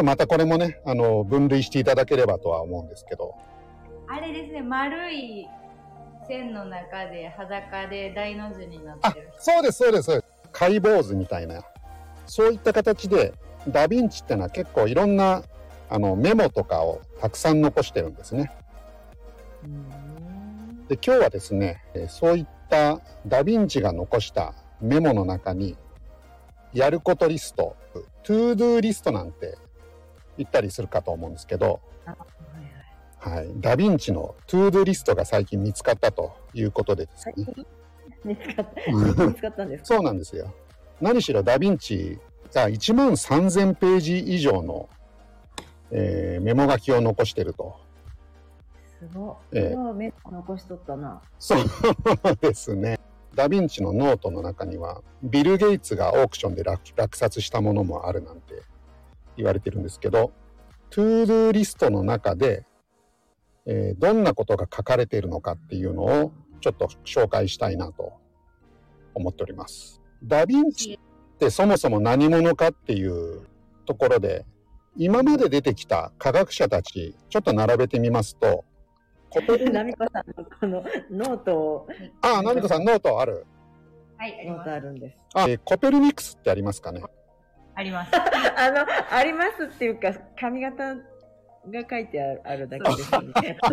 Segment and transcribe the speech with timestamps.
[0.00, 3.34] とまたこれもね、あの、分類していただければとは思うんですけど。
[4.08, 5.46] あれですね、丸い
[6.26, 9.42] 線の中で裸で大の字になっあてる、人。
[9.52, 10.26] そうです、そうです、そうです。
[10.52, 11.62] 解剖図みたいな。
[12.26, 13.34] そういった形で、
[13.68, 15.42] ダヴィンチってのは結構いろんな、
[15.90, 18.50] あの、メモとかをたくさん残してるんですね。
[19.64, 25.76] うんで、今日はですね、えーそういったダヴィンチが残したメモの中に、
[26.72, 27.76] やることリスト、
[28.22, 29.56] トゥードゥーリストなんて
[30.40, 32.16] 言ったりするかと思うんですけど、あ
[33.18, 33.48] はい。
[33.56, 37.34] ダヴィンチのトゥードゥーリストが最近見つかったということでですね。
[38.24, 39.26] 見つかった。
[39.26, 39.86] 見つかったんですか？
[39.96, 40.54] そうなんですよ。
[41.02, 42.18] 何しろダヴィンチ
[42.54, 44.88] が1万3000ページ以上の、
[45.90, 47.76] えーメモ書きを残してると。
[48.98, 49.58] すごい。
[49.58, 51.20] ええそれはメモ残しとったな。
[51.38, 51.64] そう
[52.40, 52.98] ですね。
[53.34, 58.62] ダヴィンチのノートの中には、ビル・ゲイツがオークションで落落札したものもあるなんて
[59.40, 60.32] 言われてるんですけど、
[60.90, 62.64] トゥードゥーリストの中で、
[63.66, 68.12] えーどんなことが書かれているのかっていうのをちょっと紹介したいなと
[69.14, 70.00] 思っております。
[70.24, 70.98] ダヴィンチ
[71.34, 73.46] ってそもそも何者かっていう
[73.86, 74.44] ところで、
[74.96, 78.64] 今まで出てきた科学者たち、ちょっと並べてみますと、
[79.30, 81.88] コペルニナミコさんのこのノートを、
[82.22, 83.46] ああ、ナミコさんノートある。
[84.16, 84.72] はい、ノート。
[84.72, 85.16] あるんです。
[85.34, 87.02] あ、えーコペルニクスってありますかね。
[87.80, 88.10] あります。
[88.14, 91.00] あの、ありますっていうか、髪型が
[91.88, 93.58] 書いてあるあるだけですよね。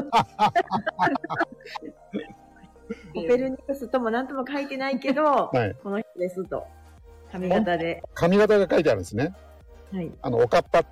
[3.14, 5.76] コペルニクスとも何とも書いてないけど、はい。
[5.84, 6.66] この人ですと。
[7.34, 8.02] 髪型で。
[8.14, 9.36] 髪型が書いてあるんですね。
[9.92, 10.10] はい。
[10.22, 10.86] あの、おかっぱ。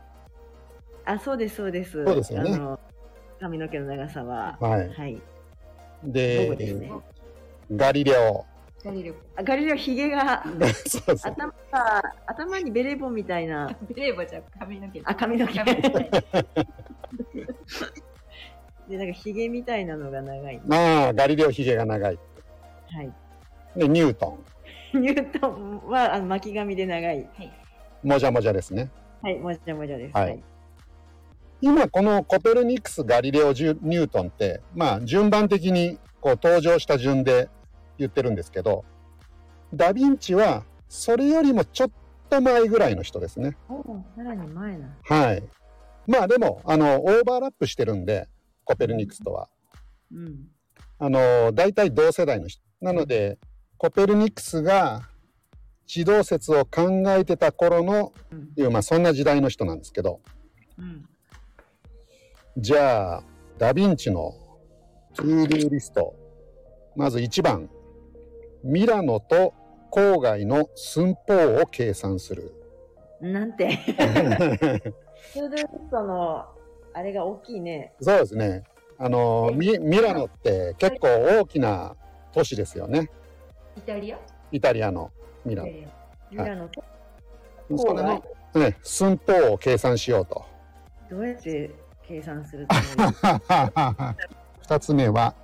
[1.06, 2.04] あ、そうです、そうです。
[2.04, 2.78] そうですよねあの
[3.40, 4.58] 髪の毛の長さは。
[4.60, 4.90] はい。
[4.90, 5.22] はい。
[6.04, 6.92] で、僕ですね。
[7.72, 8.46] ガリレオ。
[8.86, 9.16] ガリレオ。
[9.36, 10.44] あガリレオ、ヒゲが、
[10.86, 11.32] そうそう。
[11.32, 13.76] 頭が、頭にベレー帽みたいな。
[13.90, 15.02] ベレー帽じゃ髪の毛。
[15.04, 15.90] あ髪の毛髪の毛
[18.88, 20.62] で、なんかヒゲみたいなのが長い。
[20.68, 22.20] まあ、ガリレオヒゲが長い。
[22.92, 23.12] はい。
[23.76, 24.38] で、ニュート
[24.94, 27.28] ニュートンはあの巻き髪で長い。
[27.34, 27.52] はい。
[28.04, 28.08] ン。
[28.08, 28.92] もじゃもじゃですね。
[29.24, 30.16] はい、もじゃもじゃです。
[30.16, 30.44] はい
[31.62, 37.50] 今、このコペルニクス、ガリレオ、ジュニュートンって、まあ、順番的にこう登場した順で
[37.98, 38.86] 言ってるんですけど、
[39.74, 41.92] ダヴィンチは、それよりもちょっ
[42.30, 43.58] と前ぐらいの人ですね。
[44.16, 44.96] さらに前な。
[45.04, 45.44] はい。
[46.08, 48.28] まあでも、あの、オーバーラップしてるんで、
[48.64, 49.50] コペルニクスとは。
[50.12, 50.48] うん。
[51.00, 52.62] あの、大体同世代の人。
[52.82, 53.40] なので、
[53.78, 55.02] コペルニクスが
[55.86, 58.54] 地動説を考えてた頃の、うん。
[58.56, 60.22] いう、まあそんな時代の人なんですけど、
[60.78, 61.08] うん。
[62.58, 63.24] じゃあ、
[63.58, 64.34] ダヴィンチの
[65.14, 66.16] トゥードゥーリスト。
[66.96, 67.70] まず1番。
[68.66, 69.54] ミラノと
[69.92, 72.52] 郊外の寸法を計算する。
[73.22, 73.76] なんて。
[75.34, 76.46] フードリストの、
[76.94, 77.94] あれが大きいね。
[78.02, 78.64] そうですね。
[78.98, 81.08] あの、ミミラノって結構
[81.42, 81.96] 大きな
[82.34, 83.12] 都市ですよね。
[83.78, 84.18] イタリア？
[84.52, 85.12] イタリアの
[85.46, 85.70] ミラノ。
[85.70, 85.88] え
[86.32, 86.84] ミラノと、
[87.78, 88.24] それの、
[88.56, 90.44] ね、寸法を計算しようと。
[91.12, 91.70] どうやって
[92.02, 93.14] 計算するつもり？
[94.62, 95.36] 二つ目は、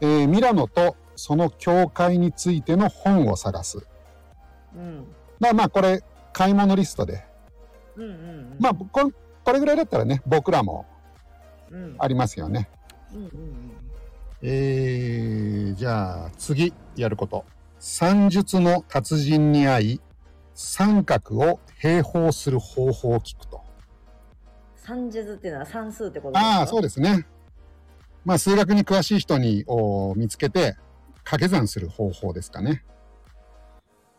[0.00, 3.86] えーミラノとその教会についての本を探す。
[4.74, 5.06] うん。
[5.38, 7.26] まあまあ、これ、買い物リストで。
[7.94, 8.56] うんうんうん。
[8.58, 9.12] まあ、これ
[9.44, 10.86] これぐらいだったらね、僕らも
[11.70, 11.94] うん。
[11.98, 12.70] ありますよね。
[13.12, 13.30] うんうん
[14.40, 17.44] えー、じゃあ、次、やること。
[17.78, 20.00] 算術の達人に会い、
[20.54, 23.60] 三角を平方する方法を聞くと。
[24.74, 26.58] 算術っていうのは算数ってことですか？
[26.60, 27.26] ああ、そうですね。
[28.24, 30.76] まあ、数学に詳しい人にお見つけて、
[31.30, 32.82] 掛け算する方法ですかね。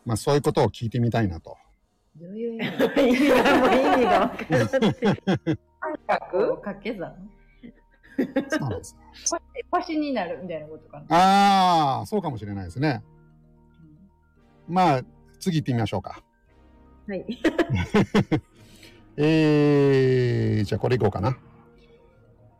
[0.06, 1.58] まあ、そういうことを聞いてみたいなと。
[2.16, 4.68] どういう意味意味がもう意味がわからない。
[4.78, 7.14] 三角掛け算？
[8.48, 8.96] そうなんです。
[9.70, 11.16] 星になるみたいなことかな？
[11.98, 13.02] ああ、そうかもしれないですね。
[14.66, 15.02] まあ、
[15.38, 16.22] 次行ってみましょうか。
[17.08, 17.26] はい。
[19.18, 21.36] えー、じゃあこれいこうかな。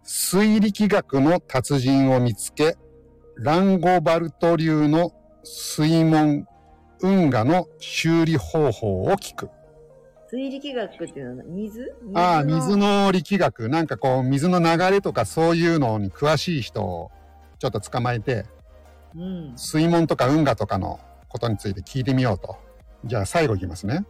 [0.04, 2.76] 推力学の達人を見つけ、
[3.36, 5.12] ランゴバルト流の
[5.42, 6.46] 水門、
[7.00, 9.50] 運河の修理方法を聞く。
[10.30, 11.94] 水力学っていうのは水？
[12.14, 12.76] ああ、水。
[12.76, 13.68] の力学。
[13.68, 17.10] なんかこう、水の流れとかそういうのに詳しい人を
[17.58, 18.44] ちょっと捕まえて、
[19.16, 19.52] うん。
[19.56, 22.56] 水門とか運河とかのことについて聞いてみようと。
[23.04, 24.04] じゃあ最後いきますね。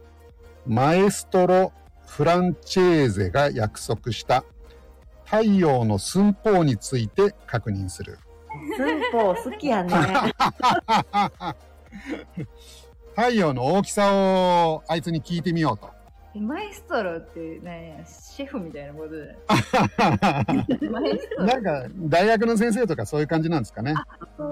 [0.67, 1.73] マエストロ・
[2.05, 4.45] フランチェーゼが約束した
[5.25, 8.19] 太陽の寸法について確認する。
[8.77, 9.93] 寸法好きやね。
[13.15, 15.89] 太陽の大きさをあいつに聞いてみようと。
[16.35, 23.93] えマエストロって何やシェフみたいなことじゃないマエストロなんか、大学の先生とかそういう感じなんですかね。
[24.35, 24.43] そ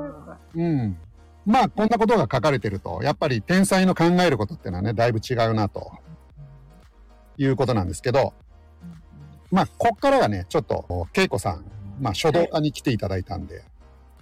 [0.55, 0.97] うん。
[1.43, 5.91] まあ、こんなことが書かれてると、やっぱり天才の考えることっていうのはね、だいぶ違うな、と
[7.37, 8.33] いうことなんですけど、
[9.51, 11.65] まあ、こっからはね、ちょっと、恵子さん、
[11.99, 13.63] まあ、書道家に来ていただいたんで、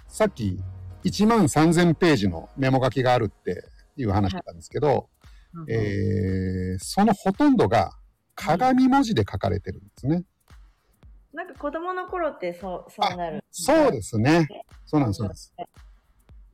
[0.09, 0.59] さっき、
[1.05, 3.63] 1万3000ページのメモ書きがあるって
[3.95, 5.07] いう話だったんですけど、
[5.67, 7.93] えーそのほとんどが
[8.35, 10.23] 鏡文字で書かれてるんですね。
[11.33, 13.43] なんか子供の頃ってそう、そうなる。
[13.51, 14.47] そうですね。
[14.85, 15.53] そうなんです、そうです。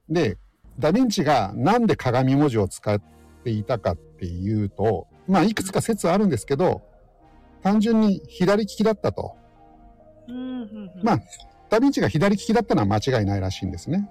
[0.10, 0.38] で、
[0.78, 3.02] ダヴィンチがなんで鏡文字を使っ
[3.44, 6.81] ていたかっていうと、まあ、いくつか説あるんですけど、
[7.63, 9.36] 単純に左利きだったと。
[10.28, 11.04] うんうんうん。
[11.04, 11.19] まあ、
[11.70, 14.10] ダヴィンチが左利きだったのは間違いないらしいんですね。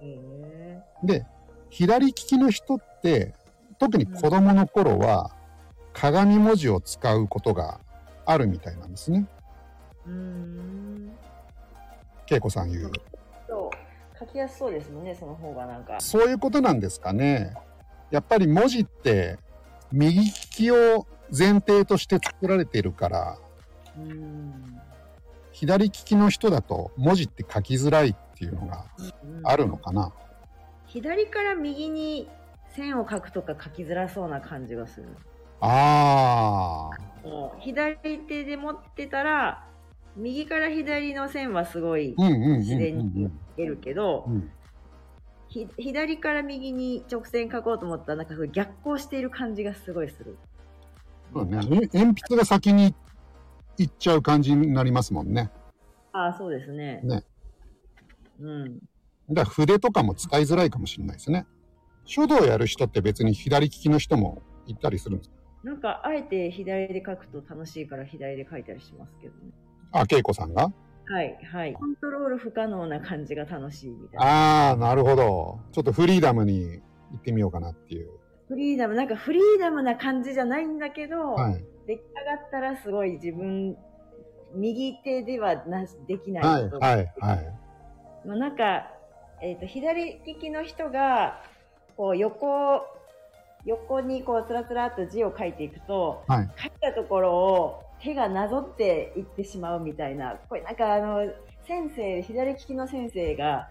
[0.00, 1.26] へで、
[1.70, 3.34] 左利きの人って、
[3.78, 5.30] 特に子供の頃は、
[5.92, 7.80] 鏡文字を使うことが
[8.26, 9.26] あるみたいなんですね。
[10.06, 11.10] ーうーん。
[12.30, 12.92] 恵子さん言う。
[13.48, 14.18] そう。
[14.18, 15.96] 書きやすそうですもんね、その方がなんか。
[16.00, 17.54] そういうことなんですかね。
[18.10, 19.38] やっぱり文字って、
[19.92, 21.06] 右利きを
[21.36, 23.38] 前提として作られているから、
[23.96, 24.80] うーん。
[25.60, 28.86] 左利きの人だと文字って書きづらいっていうのが
[29.22, 30.10] うんあるのかな？
[30.86, 32.30] 左から右に
[32.74, 35.08] 線を書くとか書きづらそうな感じがする。
[35.60, 37.58] ああ。
[37.60, 39.66] 左手で持ってたら、
[40.16, 44.26] 右から左の線はすごいうんうんうん自然にうん出るけど、
[45.76, 50.38] 左から右に直線書こうと思ったら、なんか逆行している感じがすごいする。
[51.34, 51.58] そうね。
[51.92, 52.96] え鉛筆が先に行っ
[53.88, 55.50] ちゃう感じになりますもんね。
[56.12, 57.00] ああ、そうですね。
[57.04, 57.24] ね。
[58.40, 58.78] うん。
[59.30, 61.46] だから筆とかも使いづらいかもしれないですね。
[62.04, 65.36] 書道やる人って別に左利きの人もいたりするんですか？
[65.62, 69.52] なんか、あえて左で書くと楽しいから左で書いたりしますけどね。
[69.92, 70.72] あ、恵子さんが？
[71.06, 71.74] はい、はい。
[71.74, 74.24] コントロール不可能な感じが楽しいみたいな。
[74.24, 75.60] ああ、なるほど。
[75.72, 76.80] ちょっとフリーダムに
[77.10, 78.08] 行ってみようかなっていう。
[78.48, 81.64] フリーダム、なんかフリーダムな感じじゃないんだけど、はい。
[81.86, 83.76] 出来上がったらすごい自分、
[84.54, 88.26] 右手ではなしできないはい、ことはい、はい。
[88.26, 88.90] まあなんか、
[89.42, 91.42] えっ、と、左利きの人が、
[91.96, 92.86] こう横、
[93.64, 101.30] 横にこうつらつらっと字を書いていくと、はい書いたところを手がなぞっていってしまうみたいな、これなんかあの、
[101.66, 103.68] 先生、左利きの先生が、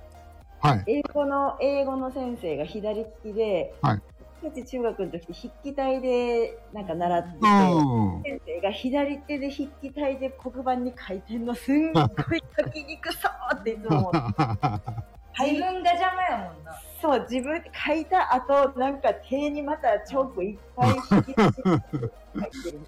[0.61, 0.83] はい。
[0.88, 8.24] 英語の、英語の先生が左利きで、はい私たち中学の時筆記体でなんか習ってて、うん。
[8.24, 12.06] 先生が左手で筆記体で黒板に書いてんのすんごい
[12.57, 14.41] 書きにくそうっていつも思って。
[14.41, 22.81] は い自分が邪魔やもんなそう、自分で書いた後、なんか手にまたチョークいっぱい引き出して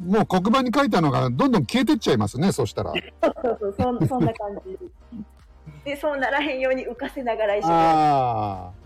[0.00, 2.92] もう黒板に書いたのがどんどん消えてっちゃいますね、そしたら。
[2.92, 4.78] そうそうそう、そんな感じ。
[5.84, 8.81] で、そうならへんように浮かせながら一緒に。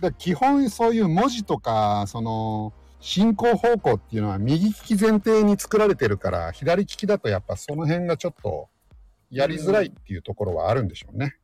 [0.00, 8.68] だ基本そういう文字とか、その、進行方向っていうのは右利き前提に作られてるから、左利きだとやっぱその辺がちょっと
[9.30, 11.36] やりづらいっていうところはあるんでしょうね。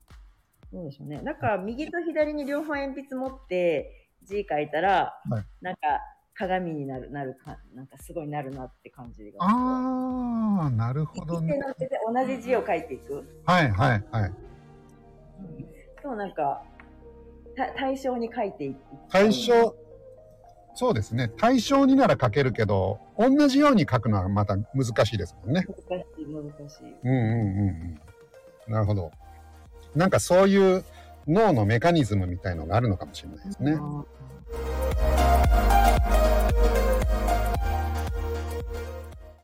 [0.72, 1.20] そうでしょうね。
[1.20, 5.80] なんか、右と左に両方鉛筆持って字書いたら、はいなんか、
[6.36, 9.44] 鏡になる、なるか、なんかすごいなるなって感じが。
[9.44, 11.52] ああ、なるほどね。
[11.52, 13.24] 右手の手で同じ字を書いていく。
[13.44, 14.32] はいはいはい。
[16.02, 16.73] そう、なんか、た
[17.54, 18.78] 対象に書いていく。
[19.10, 19.74] 対象、
[20.74, 21.30] そうですね。
[21.36, 25.66] 対象になら書けるけど、同じように書くのはまた難しいですもんね。
[25.88, 26.94] 難しい、難しい。
[27.04, 27.98] うんうんうん
[28.66, 28.72] うん。
[28.72, 29.12] なるほど。
[29.94, 30.84] なんかそういう
[31.28, 33.78] 脳のメカニズムみたいのがあるのかもしれないですね。